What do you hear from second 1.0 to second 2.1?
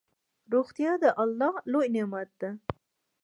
دالله لوي